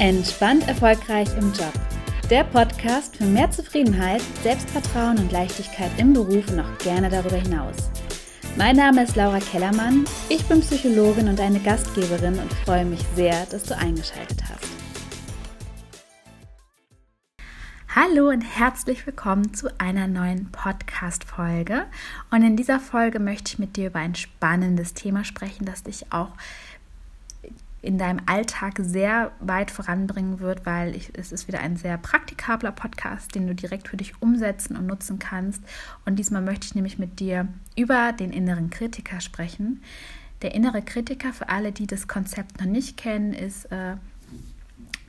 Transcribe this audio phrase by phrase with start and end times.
[0.00, 1.74] Entspannt erfolgreich im Job.
[2.30, 7.76] Der Podcast für mehr Zufriedenheit, Selbstvertrauen und Leichtigkeit im Beruf und auch gerne darüber hinaus.
[8.56, 13.44] Mein Name ist Laura Kellermann, ich bin Psychologin und eine Gastgeberin und freue mich sehr,
[13.50, 14.70] dass du eingeschaltet hast.
[17.94, 21.86] Hallo und herzlich willkommen zu einer neuen Podcast-Folge.
[22.30, 26.12] Und in dieser Folge möchte ich mit dir über ein spannendes Thema sprechen, das dich
[26.12, 26.30] auch
[27.82, 32.72] in deinem Alltag sehr weit voranbringen wird, weil ich, es ist wieder ein sehr praktikabler
[32.72, 35.62] Podcast, den du direkt für dich umsetzen und nutzen kannst.
[36.04, 39.82] Und diesmal möchte ich nämlich mit dir über den inneren Kritiker sprechen.
[40.42, 43.96] Der innere Kritiker, für alle, die das Konzept noch nicht kennen, ist äh,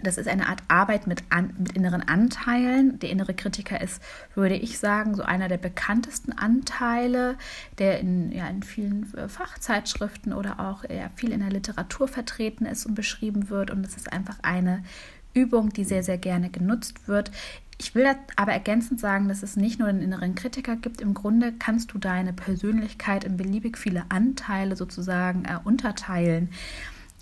[0.04, 3.00] das ist eine Art Arbeit mit, an, mit inneren Anteilen.
[3.00, 4.02] Der innere Kritiker ist,
[4.36, 7.38] würde ich sagen, so einer der bekanntesten Anteile,
[7.78, 12.66] der in, ja, in vielen äh, Fachzeitschriften oder auch ja, viel in der Literatur vertreten
[12.66, 13.72] ist und beschrieben wird.
[13.72, 14.84] Und es ist einfach eine
[15.34, 17.32] Übung, die sehr, sehr gerne genutzt wird.
[17.78, 18.06] Ich will
[18.36, 21.02] aber ergänzend sagen, dass es nicht nur den inneren Kritiker gibt.
[21.02, 26.50] Im Grunde kannst du deine Persönlichkeit in beliebig viele Anteile sozusagen äh, unterteilen.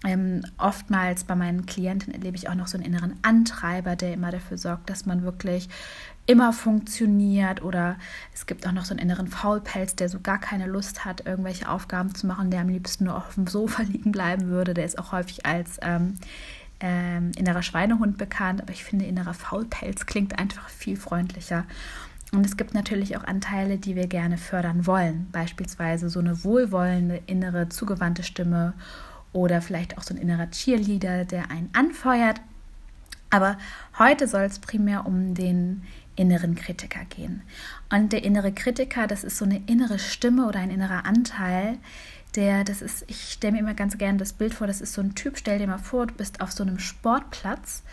[0.05, 4.31] Ähm, oftmals bei meinen Klienten erlebe ich auch noch so einen inneren Antreiber, der immer
[4.31, 5.67] dafür sorgt, dass man wirklich
[6.25, 7.61] immer funktioniert.
[7.61, 7.97] Oder
[8.33, 11.67] es gibt auch noch so einen inneren Faulpelz, der so gar keine Lust hat, irgendwelche
[11.67, 14.73] Aufgaben zu machen, der am liebsten nur auf dem Sofa liegen bleiben würde.
[14.73, 16.15] Der ist auch häufig als ähm,
[16.79, 18.61] ähm, innerer Schweinehund bekannt.
[18.61, 21.65] Aber ich finde, innerer Faulpelz klingt einfach viel freundlicher.
[22.31, 25.27] Und es gibt natürlich auch Anteile, die wir gerne fördern wollen.
[25.31, 28.73] Beispielsweise so eine wohlwollende, innere, zugewandte Stimme
[29.33, 32.41] oder vielleicht auch so ein innerer Cheerleader, der einen anfeuert.
[33.29, 33.57] Aber
[33.97, 35.83] heute soll es primär um den
[36.15, 37.43] inneren Kritiker gehen.
[37.91, 41.77] Und der innere Kritiker, das ist so eine innere Stimme oder ein innerer Anteil,
[42.35, 45.01] der, das ist, ich stelle mir immer ganz gerne das Bild vor, das ist so
[45.01, 47.83] ein Typ, stell dir mal vor, du bist auf so einem Sportplatz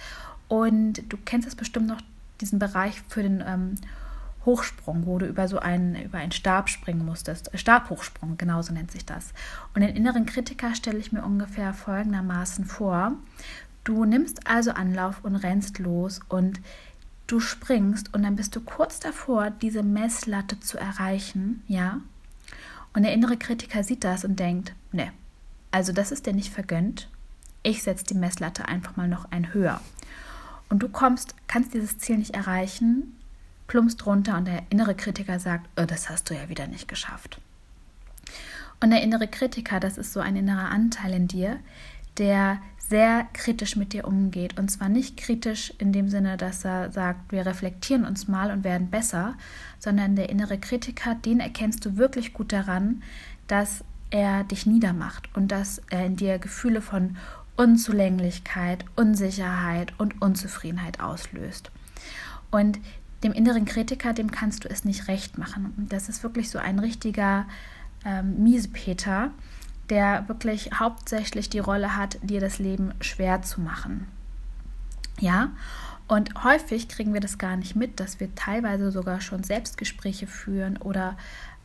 [0.49, 2.01] und du kennst es bestimmt noch,
[2.41, 3.77] diesen Bereich für den ähm,
[4.47, 7.53] Hochsprung, wo du über so einen, über einen Stab springen musstest.
[7.53, 9.35] Äh, Stabhochsprung, genauso nennt sich das.
[9.75, 13.13] Und den inneren Kritiker stelle ich mir ungefähr folgendermaßen vor.
[13.85, 16.61] Du nimmst also Anlauf und rennst los und
[17.27, 22.01] du springst und dann bist du kurz davor, diese Messlatte zu erreichen, ja?
[22.95, 25.13] Und der innere Kritiker sieht das und denkt, ne,
[25.71, 27.11] also das ist dir nicht vergönnt.
[27.63, 29.81] Ich setze die Messlatte einfach mal noch ein höher.
[30.69, 33.16] Und du kommst, kannst dieses Ziel nicht erreichen
[33.67, 37.41] plumpst runter und der innere Kritiker sagt, oh, das hast du ja wieder nicht geschafft.
[38.81, 41.59] Und der innere Kritiker, das ist so ein innerer Anteil in dir,
[42.19, 44.59] der sehr kritisch mit dir umgeht.
[44.59, 48.65] Und zwar nicht kritisch in dem Sinne, dass er sagt, wir reflektieren uns mal und
[48.65, 49.35] werden besser,
[49.79, 53.03] sondern der innere Kritiker, den erkennst du wirklich gut daran,
[53.49, 57.17] dass er dich niedermacht und dass er in dir Gefühle von
[57.57, 61.71] Unzulänglichkeit, Unsicherheit und Unzufriedenheit auslöst.
[62.51, 62.79] Und
[63.27, 65.87] dem inneren Kritiker, dem kannst du es nicht recht machen.
[65.89, 67.47] Das ist wirklich so ein richtiger
[68.05, 69.33] ähm, Miesepeter,
[69.91, 74.07] der wirklich hauptsächlich die Rolle hat, dir das Leben schwer zu machen.
[75.19, 75.51] Ja,
[76.09, 80.77] und häufig kriegen wir das gar nicht mit, dass wir teilweise sogar schon Selbstgespräche führen
[80.77, 81.17] oder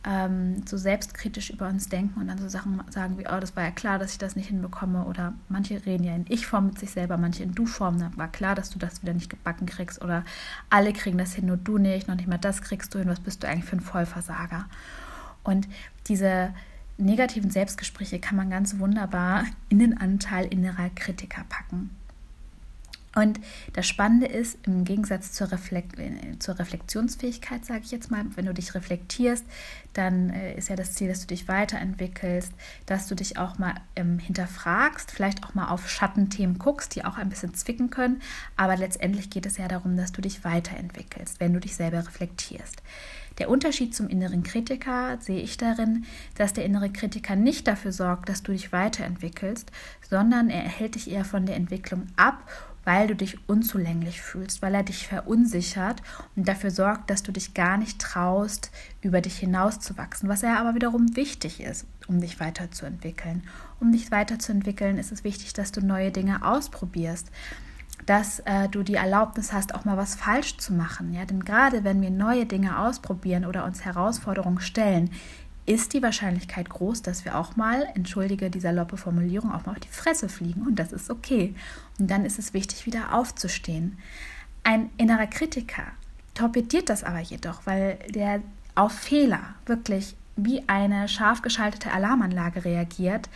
[0.04, 3.62] ähm, so selbstkritisch über uns denken und dann so Sachen sagen wie, oh, das war
[3.62, 5.04] ja klar, dass ich das nicht hinbekomme.
[5.04, 7.98] Oder manche reden ja in Ich-Form mit sich selber, manche in Du-Form.
[7.98, 10.02] Da war klar, dass du das wieder nicht gebacken kriegst.
[10.02, 10.24] Oder
[10.70, 13.08] alle kriegen das hin, nur du nicht, noch nicht mal das kriegst du hin.
[13.08, 14.66] Was bist du eigentlich für ein Vollversager?
[15.44, 15.68] Und
[16.08, 16.52] diese
[16.98, 21.90] negativen Selbstgespräche kann man ganz wunderbar in den Anteil innerer Kritiker packen.
[23.14, 23.40] Und
[23.74, 25.96] das Spannende ist, im Gegensatz zur, Reflekt
[26.38, 29.44] zur Reflexionsfähigkeit, sage ich jetzt mal, wenn du dich reflektierst,
[29.92, 32.52] dann äh, ist ja das Ziel, dass du dich weiterentwickelst,
[32.86, 37.18] dass du dich auch mal ähm, hinterfragst, vielleicht auch mal auf Schattenthemen guckst, die auch
[37.18, 38.22] ein bisschen zwicken können.
[38.56, 42.82] Aber letztendlich geht es ja darum, dass du dich weiterentwickelst, wenn du dich selber reflektierst.
[43.38, 46.04] Der Unterschied zum inneren Kritiker sehe ich darin,
[46.36, 49.70] dass der innere Kritiker nicht dafür sorgt, dass du dich weiterentwickelst,
[50.08, 52.46] sondern er hält dich eher von der Entwicklung ab
[52.84, 56.02] weil du dich unzulänglich fühlst, weil er dich verunsichert
[56.36, 58.70] und dafür sorgt, dass du dich gar nicht traust,
[59.00, 63.44] über dich hinauszuwachsen, was ja aber wiederum wichtig ist, um dich weiterzuentwickeln.
[63.80, 67.30] Um dich weiterzuentwickeln, ist es wichtig, dass du neue Dinge ausprobierst,
[68.06, 71.12] dass äh, du die Erlaubnis hast, auch mal was falsch zu machen.
[71.12, 71.24] Ja?
[71.24, 75.10] Denn gerade wenn wir neue Dinge ausprobieren oder uns Herausforderungen stellen,
[75.66, 79.80] ist die Wahrscheinlichkeit groß, dass wir auch mal, entschuldige die saloppe Formulierung, auch mal auf
[79.80, 80.62] die Fresse fliegen.
[80.62, 81.54] Und das ist okay.
[81.98, 83.98] Und dann ist es wichtig, wieder aufzustehen.
[84.64, 85.84] Ein innerer Kritiker
[86.34, 88.40] torpediert das aber jedoch, weil der
[88.74, 93.28] auf Fehler wirklich wie eine scharf geschaltete Alarmanlage reagiert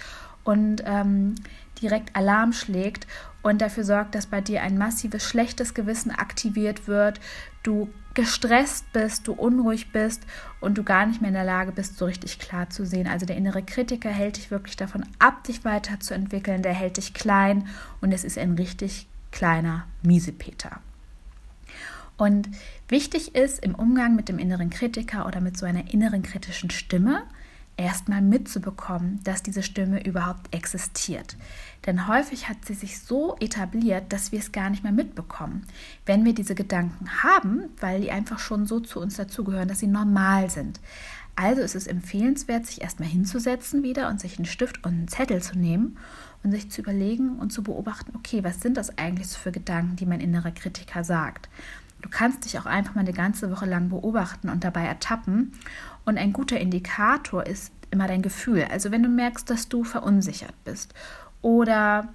[0.44, 1.34] und ähm,
[1.82, 3.06] direkt Alarm schlägt
[3.42, 7.20] und dafür sorgt, dass bei dir ein massives schlechtes Gewissen aktiviert wird,
[7.62, 10.22] du gestresst bist, du unruhig bist
[10.60, 13.06] und du gar nicht mehr in der Lage bist, so richtig klar zu sehen.
[13.06, 17.68] Also der innere Kritiker hält dich wirklich davon ab, dich weiterzuentwickeln, der hält dich klein
[18.00, 20.80] und es ist ein richtig kleiner Miesepeter.
[22.16, 22.48] Und
[22.88, 27.22] wichtig ist im Umgang mit dem inneren Kritiker oder mit so einer inneren kritischen Stimme,
[27.76, 31.36] erstmal mitzubekommen, dass diese Stimme überhaupt existiert.
[31.84, 35.66] Denn häufig hat sie sich so etabliert, dass wir es gar nicht mehr mitbekommen.
[36.06, 39.86] Wenn wir diese Gedanken haben, weil die einfach schon so zu uns dazugehören, dass sie
[39.86, 40.80] normal sind.
[41.36, 45.42] Also ist es empfehlenswert, sich erstmal hinzusetzen wieder und sich einen Stift und einen Zettel
[45.42, 45.98] zu nehmen
[46.42, 50.06] und sich zu überlegen und zu beobachten, okay, was sind das eigentlich für Gedanken, die
[50.06, 51.50] mein innerer Kritiker sagt?
[52.02, 55.52] Du kannst dich auch einfach mal eine ganze Woche lang beobachten und dabei ertappen.
[56.04, 58.66] Und ein guter Indikator ist immer dein Gefühl.
[58.70, 60.94] Also wenn du merkst, dass du verunsichert bist
[61.42, 62.08] oder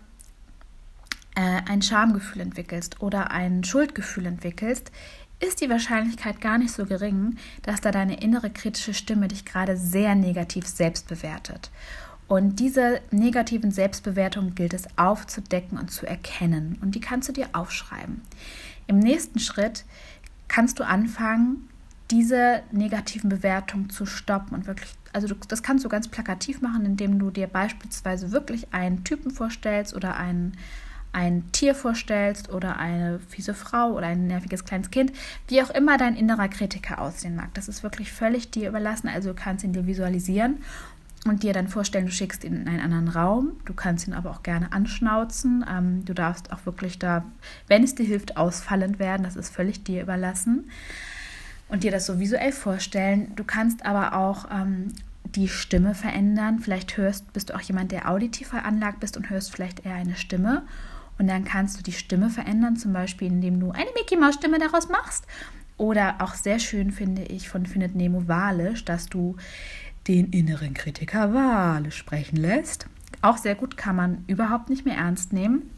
[1.35, 4.91] äh, ein Schamgefühl entwickelst oder ein Schuldgefühl entwickelst,
[5.39, 9.75] ist die Wahrscheinlichkeit gar nicht so gering, dass da deine innere kritische Stimme dich gerade
[9.75, 11.71] sehr negativ selbst bewertet.
[12.27, 16.77] Und diese negativen Selbstbewertungen gilt es aufzudecken und zu erkennen.
[16.81, 18.21] Und die kannst du dir aufschreiben.
[18.91, 19.85] Im nächsten Schritt
[20.49, 21.69] kannst du anfangen,
[22.11, 26.85] diese negativen Bewertungen zu stoppen und wirklich, also du, das kannst du ganz plakativ machen,
[26.85, 30.57] indem du dir beispielsweise wirklich einen Typen vorstellst oder einen,
[31.13, 35.13] ein Tier vorstellst oder eine fiese Frau oder ein nerviges kleines Kind,
[35.47, 37.53] wie auch immer dein innerer Kritiker aussehen mag.
[37.53, 40.57] Das ist wirklich völlig dir überlassen, also du kannst ihn dir visualisieren
[41.27, 43.51] und dir dann vorstellen, du schickst ihn in einen anderen Raum.
[43.65, 45.63] Du kannst ihn aber auch gerne anschnauzen.
[45.69, 47.23] Ähm, du darfst auch wirklich da,
[47.67, 49.23] wenn es dir hilft, ausfallend werden.
[49.23, 50.71] Das ist völlig dir überlassen.
[51.67, 53.33] Und dir das so visuell vorstellen.
[53.35, 56.59] Du kannst aber auch ähm, die Stimme verändern.
[56.59, 60.15] Vielleicht hörst, bist du auch jemand, der auditiv veranlagt bist und hörst vielleicht eher eine
[60.15, 60.63] Stimme.
[61.19, 64.57] Und dann kannst du die Stimme verändern, zum Beispiel indem du eine Mickey Maus Stimme
[64.57, 65.27] daraus machst.
[65.77, 69.35] Oder auch sehr schön finde ich von Findet Nemo Walisch, dass du
[70.07, 72.87] den inneren Kritiker wahrlich sprechen lässt.
[73.21, 75.69] Auch sehr gut kann man überhaupt nicht mehr ernst nehmen.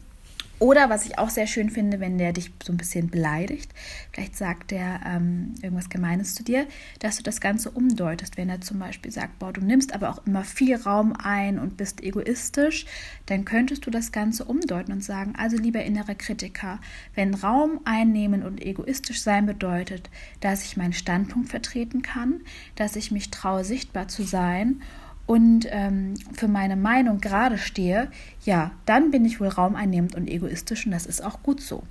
[0.60, 3.72] Oder was ich auch sehr schön finde, wenn der dich so ein bisschen beleidigt,
[4.12, 6.66] vielleicht sagt der ähm, irgendwas Gemeines zu dir,
[7.00, 8.36] dass du das Ganze umdeutest.
[8.36, 11.76] Wenn er zum Beispiel sagt, boah, du nimmst aber auch immer viel Raum ein und
[11.76, 12.86] bist egoistisch,
[13.26, 16.78] dann könntest du das Ganze umdeuten und sagen, also lieber innere Kritiker,
[17.14, 20.08] wenn Raum einnehmen und egoistisch sein bedeutet,
[20.40, 22.40] dass ich meinen Standpunkt vertreten kann,
[22.76, 24.80] dass ich mich traue, sichtbar zu sein
[25.26, 28.10] und ähm, für meine Meinung gerade stehe,
[28.44, 31.82] ja, dann bin ich wohl raumeinnehmend und egoistisch und das ist auch gut so.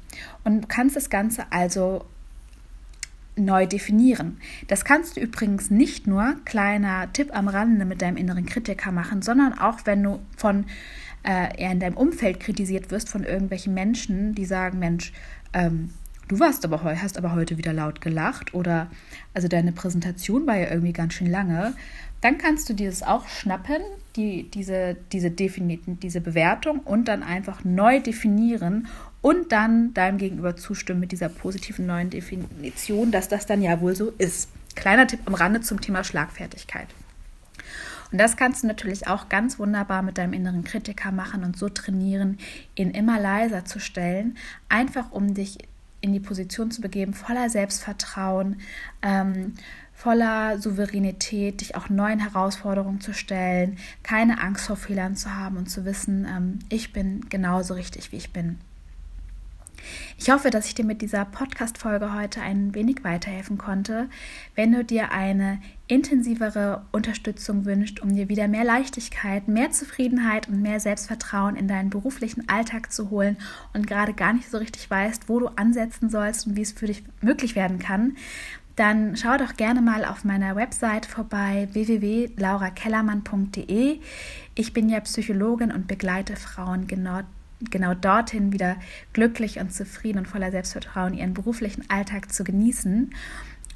[0.43, 2.05] Und du kannst das Ganze also
[3.35, 4.37] neu definieren.
[4.67, 9.23] Das kannst du übrigens nicht nur, kleiner Tipp am Rande, mit deinem inneren Kritiker machen,
[9.23, 10.65] sondern auch, wenn du von
[11.23, 15.13] äh, eher in deinem Umfeld kritisiert wirst von irgendwelchen Menschen, die sagen, Mensch,
[15.53, 15.89] ähm,
[16.27, 18.89] du warst aber heu, hast aber heute wieder laut gelacht oder
[19.33, 21.73] also deine Präsentation war ja irgendwie ganz schön lange
[22.23, 23.81] dann kannst du dir das auch schnappen,
[24.15, 28.87] die, diese, diese, diese Bewertung und dann einfach neu definieren
[29.21, 33.93] und dann deinem Gegenüber zustimmen mit dieser positiven neuen Definition, dass das dann ja wohl
[33.93, 34.49] so ist.
[34.73, 36.87] Kleiner Tipp am Rande zum Thema Schlagfertigkeit.
[38.13, 41.67] Und das kannst du natürlich auch ganz wunderbar mit deinem inneren Kritiker machen und so
[41.67, 42.37] trainieren,
[42.75, 44.37] ihn immer leiser zu stellen,
[44.69, 45.57] einfach um dich
[46.03, 48.57] in die Position zu begeben, voller Selbstvertrauen,
[49.01, 49.53] ähm,
[49.93, 55.69] voller Souveränität, dich auch neuen Herausforderungen zu stellen, keine Angst vor Fehlern zu haben und
[55.69, 58.59] zu wissen, ähm, ich bin genauso richtig, wie ich bin.
[60.17, 64.09] Ich hoffe, dass ich dir mit dieser Podcast-Folge heute ein wenig weiterhelfen konnte.
[64.55, 70.61] Wenn du dir eine intensivere Unterstützung wünschst, um dir wieder mehr Leichtigkeit, mehr Zufriedenheit und
[70.61, 73.37] mehr Selbstvertrauen in deinen beruflichen Alltag zu holen
[73.73, 76.87] und gerade gar nicht so richtig weißt, wo du ansetzen sollst und wie es für
[76.87, 78.15] dich möglich werden kann,
[78.75, 83.99] dann schau doch gerne mal auf meiner Website vorbei www.laurakellermann.de.
[84.55, 87.19] Ich bin ja Psychologin und begleite Frauen genau,
[87.71, 88.77] genau dorthin wieder
[89.13, 93.11] glücklich und zufrieden und voller Selbstvertrauen ihren beruflichen Alltag zu genießen.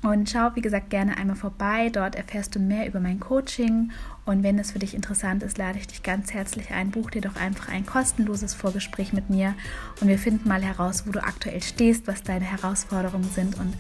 [0.04, 1.90] Und schau, wie gesagt, gerne einmal vorbei.
[1.90, 3.92] Dort erfährst du mehr über mein Coaching.
[4.26, 6.92] Und wenn es für dich interessant ist, lade ich dich ganz herzlich ein.
[6.92, 9.56] Buch dir doch einfach ein kostenloses Vorgespräch mit mir.
[10.00, 13.74] Und wir finden mal heraus, wo du aktuell stehst, was deine Herausforderungen sind und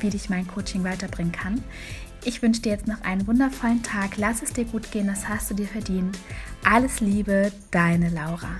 [0.00, 1.62] wie dich mein Coaching weiterbringen kann.
[2.24, 4.16] Ich wünsche dir jetzt noch einen wundervollen Tag.
[4.16, 6.18] Lass es dir gut gehen, das hast du dir verdient.
[6.64, 8.50] Alles Liebe, deine Laura.